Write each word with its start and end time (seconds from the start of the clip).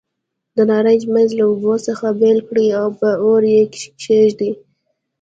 د 0.55 0.57
نارنج 0.69 1.03
منځ 1.13 1.29
له 1.37 1.43
اوبو 1.49 1.73
څخه 1.87 2.05
بېل 2.19 2.39
کړئ 2.47 2.67
او 2.79 2.87
په 2.99 3.09
اور 3.25 3.41
یې 3.53 3.61
کېږدئ. 4.03 4.51